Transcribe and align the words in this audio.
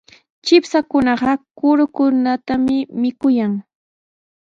Chipshakunaqa 0.45 1.33
kurukunatami 1.57 2.77
mikuyan. 3.01 3.53